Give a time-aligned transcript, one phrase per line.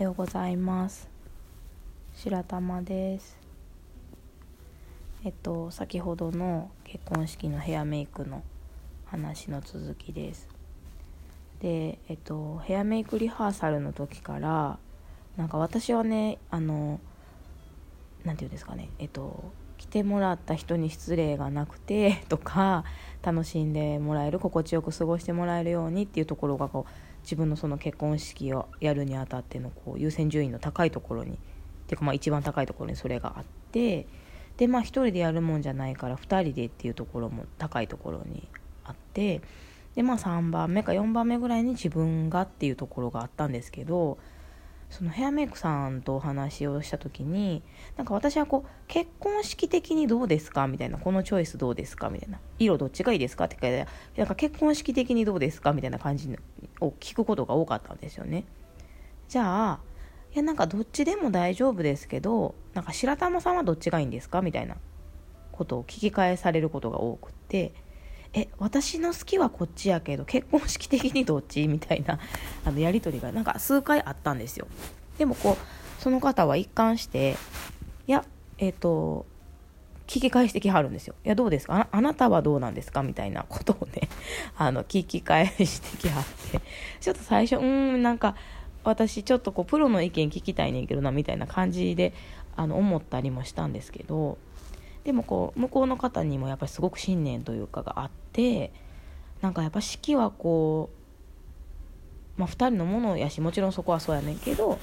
[0.00, 1.10] はようございます。
[2.14, 3.38] 白玉です。
[5.26, 8.42] えっと先ほどの結婚式のヘアメイクの
[9.04, 10.48] 話の続きです。
[11.60, 14.78] でえっとヘアメイクリハーサルの時から
[15.36, 16.98] なんか私はねあの
[18.24, 18.88] 何て言うんですかね。
[18.98, 22.84] えっと来てもらった人に失礼がなくてとか
[23.20, 31.38] 楽しんでもらえる心地よく過ごしてもらえるようにっていうところがこう自分のその結婚式をやるにあたってのこう優先順位の高いところに
[31.86, 34.06] ていうかまあ一番高いところにそれがあって
[34.56, 38.48] でまあ1人でやるもんじゃないから2人でっていうところも高いところに
[38.84, 39.42] あって
[39.94, 44.18] でまあ3番目か4番目ぐらいに自分がっていうところがあったんですけど
[44.90, 47.62] そのヘアメイクさんとお話をした時に
[47.96, 50.66] なんか私はこう結婚式的にどうですか？
[50.66, 52.10] みたいなこのチョイスどうですか？
[52.10, 52.40] みたいな。
[52.58, 53.44] 色どっちがいいですか？
[53.44, 53.86] って聞かれて
[54.16, 55.72] なんか結婚式的にどうですか？
[55.72, 56.28] みたいな感じ
[56.80, 58.44] を聞くことが多かったんですよね。
[59.28, 59.80] じゃあ
[60.34, 64.42] いやなんかどっちでも大丈夫ですけどなんか白玉さんはどっちがいいんですか？
[64.42, 64.76] みたいな
[65.52, 67.72] ことを聞き返されることが多くって
[68.32, 71.66] え私の好きはこっちやけど結婚式的にどっち？
[71.66, 72.18] みたいな
[72.64, 74.66] あのやり取りがなんか数回あったんですよ。
[75.18, 77.36] でもこうその方は一貫して
[78.06, 78.24] いや
[78.58, 79.26] えっ、ー、と
[80.06, 81.14] 聞き返してきはるんですよ。
[81.24, 81.86] いや、どうですか？
[81.92, 83.04] あなたはどうなんですか？
[83.04, 84.08] みたいな ことをね、
[84.58, 86.60] あの、聞き返してきはって、
[87.00, 87.62] ちょっと最初、うー
[87.96, 88.34] ん、なんか、
[88.82, 92.12] 私ちょっとこう、プロの意見聞きたいねんけどな、みたいな感じで、
[92.56, 94.36] あの、思ったりもしたんですけど、
[95.04, 98.72] でもこう向こうの方にもやっぱりすごく信念というかがあって
[99.40, 100.90] なんかやっぱ式はこ
[102.36, 104.78] う、まあ、2人のものやしもちろんそこはそうやねんけど、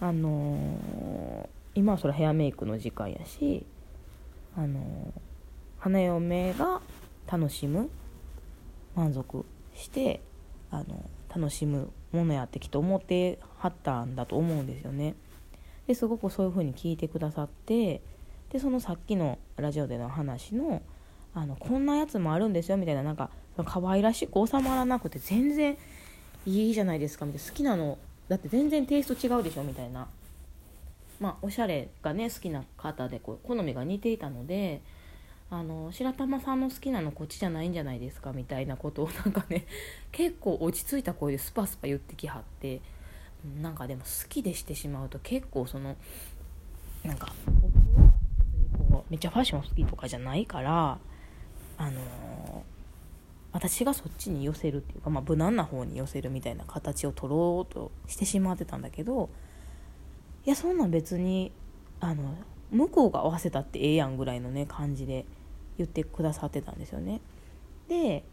[0.00, 3.66] あのー、今はそれヘアメイクの時間やし、
[4.56, 4.82] あのー、
[5.78, 6.80] 花嫁が
[7.26, 7.90] 楽しむ
[8.94, 10.20] 満足して
[10.70, 15.14] あの楽しむものやってきっと思ってはったんだと思うんですよね。
[15.86, 18.00] ですごくそういうふうに聞いてくださって
[18.56, 20.80] でそのさっきのラジオでの話の
[21.34, 23.28] あのこんなやつもあるんですよみたいななんか
[23.66, 25.76] 可愛らしく収まらなくて全然
[26.46, 30.08] いいじゃないですかみたいな好きなのだって全然テイスト違うでしょみたいな。
[31.20, 34.80] まあおしゃれがね好きな方でこう好みが似ていたので
[35.50, 39.66] あの白玉さんの好きなのこっちじゃないんじゃないですかみたいなことをなんかね
[40.12, 42.80] 結構落ち着いた声でスパスパ言ってきはって
[43.60, 45.96] なんかでも好きでしてしまうと結構その
[47.04, 47.32] なんか
[49.10, 50.98] めっちゃファッション好きとかじゃないから
[51.78, 52.64] あの、
[53.52, 59.30] 私がそっちに寄せるっていうか、まあ、無難な方に寄せるみたいな形を取ろうとしてしまってたんだけど
[60.44, 61.52] いやそんなん別に
[62.00, 62.36] あの
[62.70, 65.24] 向こうが合わせたってええやんぐらいのね感じで
[65.78, 67.20] 言ってくださってたんですよね。
[67.88, 68.24] で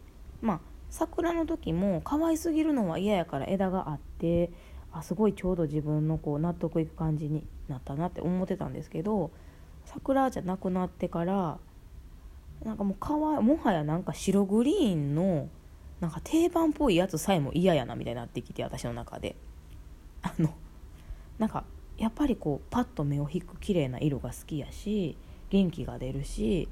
[0.42, 4.50] まあ桜の時も可愛すぎるのは嫌やから枝があって
[4.92, 9.30] あすごいちょうど自分のこう納得いく感じになったなって思ってたんですけど
[9.84, 11.58] 桜じゃなくなってから
[12.64, 15.48] なんかもうかわもはやなんか白グリーンの
[16.00, 19.36] なんか定番っぽいやつさえも嫌やなみたいになってきて私の中で。
[20.24, 20.54] あの
[21.38, 21.64] なんか
[21.98, 25.16] やっぱりこうパッと目を引く綺麗な色が好きやし
[25.50, 26.68] 元気が出るし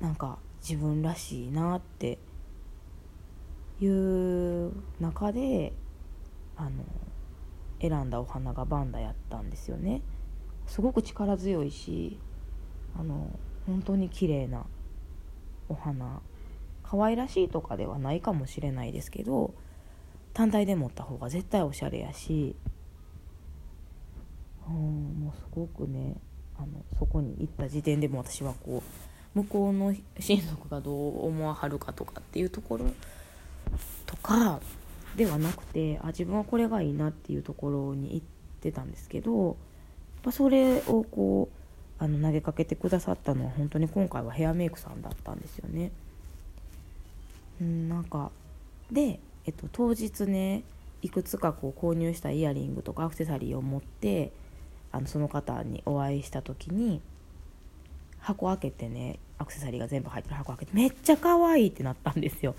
[0.00, 2.18] なんか自分らしいなって
[3.80, 5.72] いう中で
[6.56, 6.84] あの
[7.80, 10.02] 選んだお花がバンダやったんですよね。
[10.66, 12.18] すごく力強いし
[12.98, 13.28] あの
[13.66, 14.64] 本当に綺麗な
[15.68, 16.20] お花。
[16.82, 19.54] 可愛らしいとかではないかもしれないですけど
[20.34, 22.54] 単体で持った方が絶対おしゃれやし。
[24.68, 26.16] うんもうすごくね
[26.56, 26.68] あの
[26.98, 28.82] そこに行った時点でも私はこ
[29.34, 32.86] う向こうの親族がどう思わはるかとかっていうところ
[34.06, 34.60] とか
[35.16, 38.26] ではなくてあ自分はこれがいいなっていうところに行っ
[38.60, 39.56] てたんですけど
[40.22, 41.63] やそれをこう
[42.04, 45.90] あの投げかけてくださったのは本当に今回はヘアメイクさんだったんですよね。
[47.62, 48.30] んなんか
[48.92, 50.64] で、えっと、当日ね
[51.00, 54.32] いくつかこう購入したイヤリングとかアクセサリーを持って
[54.92, 57.00] あのその方にお会いした時に
[58.18, 62.54] 箱開けてねアクセサリーが全部入ってる箱開けてめっちゃ可愛いってなったんですよ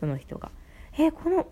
[0.00, 0.50] その人が。
[0.98, 1.46] えこの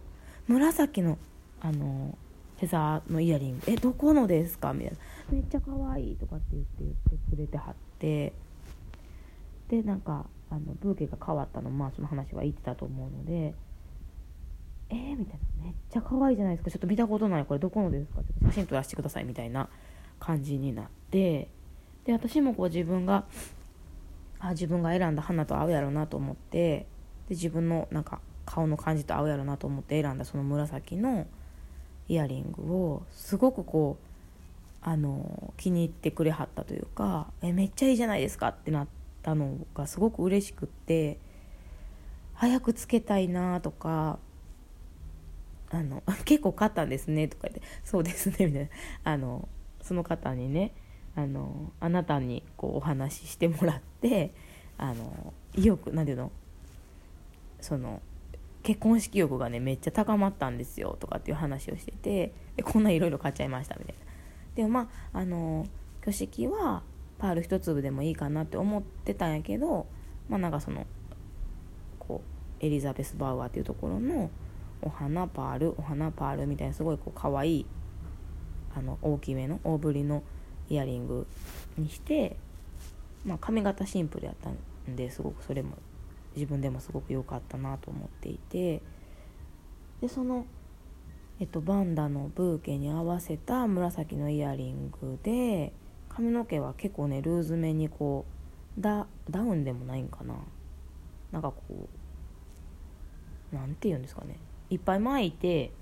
[0.48, 1.16] 紫の
[1.60, 2.18] あの
[2.58, 4.72] フェザーのイヤリングえどこのですか？
[4.72, 4.98] みたいな
[5.30, 8.32] めっちゃ可愛いとかって言って言ってくれてはって。
[9.68, 13.52] でなんかあのブーケが変わったのまあその話は言ってたと思うので
[14.90, 17.44] えー、みたいなめっちゃ可愛いじゃないですかちょっと見たことない。
[17.44, 19.68] これどこのですかちょっと写真撮らせてくださいみたいな
[20.20, 21.48] 感じになって。
[22.04, 23.24] で私もこう自分が
[24.38, 26.86] あ自分が選んだ花と合うやろうなと思って。
[27.28, 31.26] で自分のなんか顔の感じと合うやろうなと思って選んだその紫の
[32.08, 34.06] イヤリングをすごくこう
[34.88, 38.86] あの気に入ってくれはったというか「えめっちゃいいじゃないですか」ってなっ
[39.22, 41.18] たのがすごく嬉しくって
[42.34, 44.18] 早くつけたいなとか
[45.70, 48.68] あの 結構買ったんですねとか言って「そうですね」みたいな。
[49.04, 49.48] あの
[49.82, 50.72] その方にね
[51.14, 54.32] あのあなたにこうお話ししてもらって
[54.78, 56.32] あの意欲なんていうの？
[57.60, 58.02] その
[58.66, 64.04] 結婚式欲がねめっちゃ高まったんですよとかっていう話をしててでこんないろいろ買っちゃいましたみたいな。
[64.56, 65.68] でもまああの
[66.00, 66.82] 挙式は
[67.18, 69.86] パール一粒でもいいかなって思ってたんやけど
[70.28, 70.84] まあなんかその
[72.00, 72.22] こ
[72.60, 74.30] うエリザベス・バウアーっていうところの
[74.82, 77.66] お花パールお花パールみたいなすごいこう可愛い
[78.76, 80.24] あの大きめの大ぶりの
[80.68, 81.28] イヤリング
[81.78, 82.36] にして
[83.24, 85.76] まあ髪型シンプルやったんですごくそれも
[86.34, 88.82] 自分でもすごく良かったなと思っていて
[90.00, 90.46] でその、
[91.40, 95.72] えっと、バンダのブーケに合わせた紫のイヤリングで
[96.08, 98.24] 髪の毛は結構ねルーズめにこ
[98.78, 100.34] うダダウンでもないんかな。
[101.32, 101.88] なんかこ
[103.52, 104.38] うなんて言うんですかね。
[104.70, 105.72] いっぱい巻いて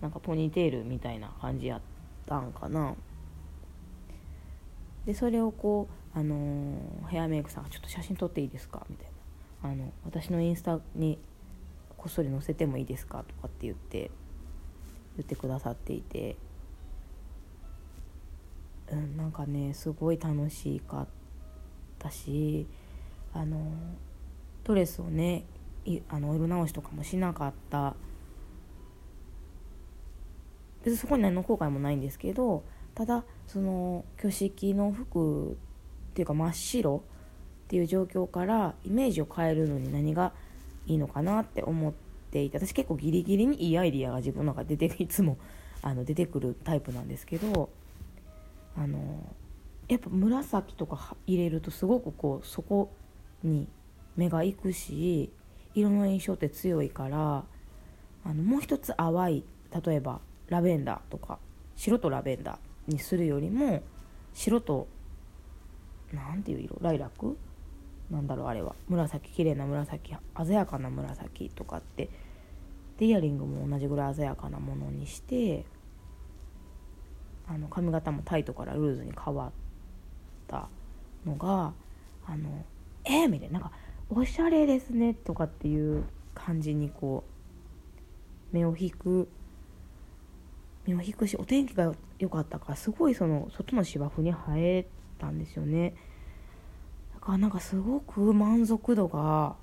[0.00, 1.80] なんかポニーテールみたいな感じやっ
[2.26, 2.94] たんかな。
[5.06, 9.06] でそれをこう、あのー、ヘアメイクさんが「ちょっと写真撮っていいですか?」みたい
[9.62, 9.70] な。
[9.70, 11.18] あの「私のインスタに
[12.02, 14.10] こっそり載せてもいいですか?」とかって言って
[15.16, 16.36] 言ってくださっていて、
[18.90, 21.08] うん、なんかねすごい楽しかっ
[22.00, 22.66] たし
[23.32, 23.72] あの
[24.64, 25.44] ドレスをね
[26.08, 27.94] あの色直しとかもしなかった
[30.82, 32.64] 別にそこに何の後悔もないんですけど
[32.94, 35.54] ただその挙式の服っ
[36.14, 37.02] ていうか真っ白
[37.64, 40.32] っていう状況からイメージを変えるのに何が
[40.86, 41.92] いいのかなって思っ
[42.30, 45.38] ていて私結構ギリギリにいいアイディアが自分の中で出ていつも
[45.82, 47.70] あの出てくるタイプなんですけど
[48.76, 49.34] あの
[49.88, 52.90] やっぱ紫とか入れるとすごくこうそこ
[53.42, 53.68] に
[54.16, 55.30] 目がいくし
[55.74, 57.44] 色の印象って強いから
[58.24, 59.44] あのもう一つ淡い
[59.84, 61.38] 例えばラベンダーとか
[61.76, 63.82] 白とラベンダーにするよりも
[64.34, 64.86] 白と
[66.12, 66.78] 何ていう色？
[66.80, 67.36] ライラック？
[68.12, 68.76] なんだろうあれは。
[68.88, 70.14] 紫綺麗な紫
[70.44, 72.10] 鮮やかな紫とかって。
[72.98, 75.64] でイヤリングも同じぐらい鮮やかなものにして
[77.48, 79.52] あの髪型もタイトからルーズに変わっ
[80.46, 80.68] た
[81.24, 81.72] のが
[82.26, 82.64] あの
[83.04, 83.58] えー、みたいな。
[83.58, 83.72] なんか
[84.10, 86.04] おしゃれですねとかっていう
[86.34, 87.24] 感じにこ
[88.52, 89.28] う目を引く。
[90.84, 94.86] 目を引くしお天気が良かったからすごいその外の芝生に生え
[95.18, 95.94] たんですよね。
[97.22, 99.56] からなんかすごく満足度が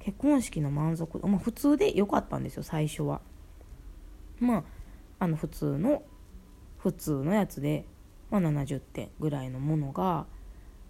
[0.00, 3.20] 結婚式の満足度まあ普通で良かったんですよ最初は
[4.40, 4.64] まあ
[5.18, 6.02] あの普通の
[6.78, 7.84] 普通のやつで、
[8.30, 10.26] まあ、70点ぐらいのものが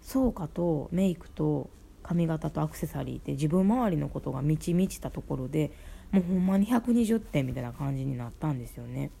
[0.01, 1.69] そうかとメイクと
[2.03, 5.71] 髪型とアクセサリーって自分周りのことが満ち満ちたところで
[6.11, 9.11] もうほんまに120点みたいな感じになったんですよね。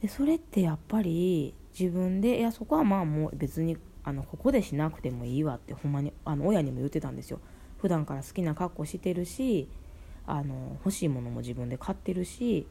[0.00, 7.40] でそれってやっぱり自分でいやそこはまあもう別にあのここでしなくてもいいわってほんまにあの親にも言ってたんですよ。
[7.80, 9.68] 普段から好きな格好してるし
[10.26, 12.66] あの欲しいものも自分で買ってるし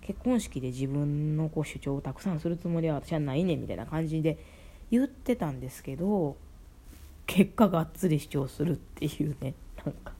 [0.00, 4.38] 結婚式で自分のこう主張をたくさんするつもりは私はないねみたいな感じで
[4.90, 6.36] 言ってたんですけど
[7.26, 9.54] 結果がっつり主張するっていうね
[9.84, 10.12] なんか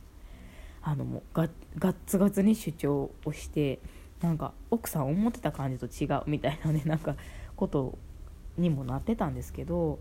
[0.82, 3.80] あのもうガッツガツに主張をして
[4.20, 7.16] なんか奥さん思ってた感じと違うみたいなねなんか
[7.56, 7.98] こと
[8.56, 9.98] にもなってたんですけど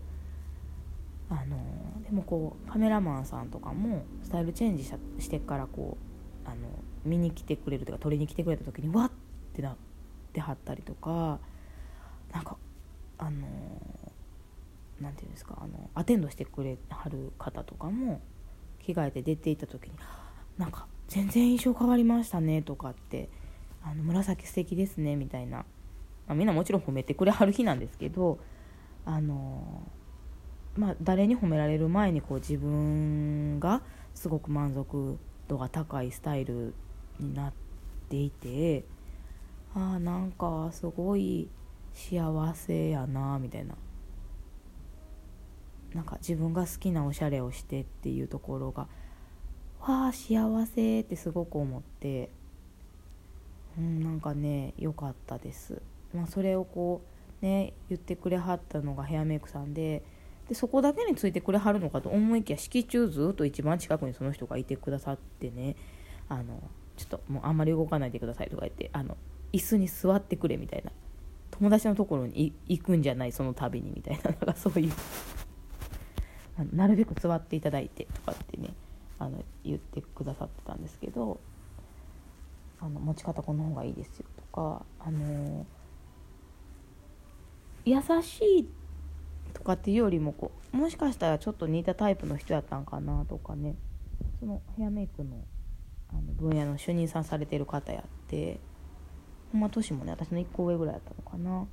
[1.30, 1.56] あの
[2.04, 5.98] でもこうカメラマンさんとかもスタイルチェンジしてからこ
[6.46, 6.56] うあの
[7.04, 9.10] 見に来てくれるというか撮りに来てくれた時にわっ
[9.54, 9.76] てなっ
[10.32, 11.38] てはったりとか
[12.32, 12.56] なんか
[13.18, 13.46] あの
[15.00, 18.20] 何て言うんですかあのアテンドしてくれはる方とかも
[18.82, 19.92] 着替えて出ていった時に
[20.56, 23.28] なんか全然印象変わりましたねとかって
[23.82, 25.64] あの紫素敵ですねみたいな、ま
[26.28, 28.38] あ、みんなもちろん褒めてくれはる日なんですけど
[29.04, 29.82] あの
[30.76, 33.82] まあ誰に褒められる前にこう自分が
[34.14, 36.74] すごく満足度が高いスタイル
[37.18, 37.52] になっ
[38.08, 38.84] ていて
[39.74, 41.48] ああなんかすごい
[41.94, 43.74] 幸せやなみたいな。
[45.94, 48.88] なんか自分が好きなおしゃれをしてっていうところが
[49.80, 52.30] わあ幸せってすごく思って
[53.78, 55.80] うんなんかね良かったです、
[56.14, 57.02] まあ、それをこ
[57.40, 60.02] うね言ってくれはったのがヘアメイクさんで
[60.48, 65.76] でそこだけについてくれはるのかと思いきや式中ずっと一番近くにその人がいてくださってね。
[66.28, 66.62] あの
[66.96, 69.16] ちょっともうあんまり動かないでくださいとか言ってあの
[69.52, 70.90] 椅子に座ってくれみたいな。
[71.50, 74.24] 友達のところに行くんじゃないその度にみたいな。
[74.24, 74.92] なんかそういう。
[76.72, 78.74] なるべく座っていただいてとかってね
[79.18, 81.40] あの言ってくださってたんですけど
[82.80, 85.66] あの持ち方この方がいいですよとかあの
[87.84, 88.70] 優しいと
[89.68, 93.76] かっていうよりもこうもしかしたらちょっと似たタイプの人やったんかなとかね。
[94.40, 95.36] そのヘアメイクの
[96.10, 98.58] あの分野の主任さんされてる方やって。
[99.52, 101.66] ほんま年もね私の1個上ぐらいやったのかな。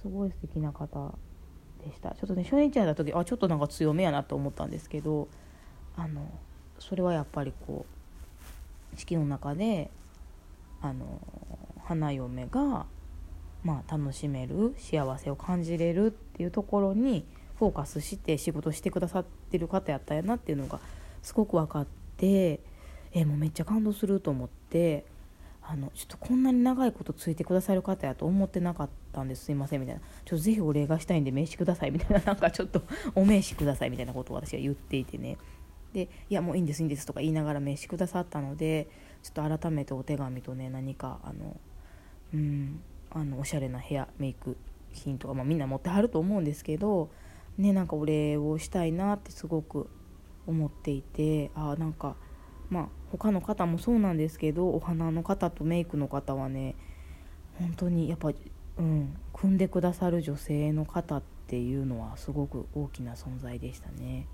[0.00, 1.14] すごい素敵な方
[1.84, 2.10] でした。
[2.10, 5.28] ちょっとね初日やった時あちょっとなんか強めやなと思ったんですけど
[5.96, 6.30] あの
[6.78, 7.86] それはやっぱりこ
[8.94, 9.90] う式の中で
[10.80, 11.20] あの
[11.84, 12.86] 花嫁が、
[13.64, 17.24] まあ、楽しめる幸せを感じれるっていうところに
[17.58, 20.80] フォーカスして仕事してくださってる方やったんやなっていうのが
[21.22, 22.60] すごく分かって
[23.12, 25.04] えもうめっちゃ感動すると思って
[25.62, 29.44] あのちょっとこんなに長いことついてくださる方やと思ってなかったんです。
[29.44, 30.00] すいませんみたいな。
[30.24, 32.20] ちょっとぜひお礼がしたいんで名刺くださいみたいな。
[32.26, 32.82] なんかちょっと
[33.14, 35.38] お名刺くださいみたいなことを私は言っていてね。
[35.92, 38.88] でいやもういいんですいいんですとか言いながら名刺くださったので
[39.22, 41.60] ちょっと改めてお手紙とね何かあの
[42.32, 42.80] うん
[43.14, 44.56] あのおしゃれなヘアメイク
[44.92, 47.10] 品とか、まあ、みんな持ってはると思うんですけど
[47.58, 49.88] ねなんかお礼をしたいなってすごく
[50.46, 52.16] 思っていてあなんか
[52.70, 56.74] まあ他の方もそうなんですけどお花の方とメイクの方はね
[57.58, 58.32] 本当にやっぱ、
[58.78, 64.26] うん、組んでくださる女性の方っていうのはすごく大きな存在でしたね。